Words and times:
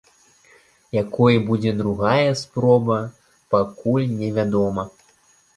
Якой 1.03 1.35
будзе 1.49 1.71
другая 1.83 2.31
спроба, 2.41 2.97
пакуль 3.57 4.11
невядома. 4.21 4.91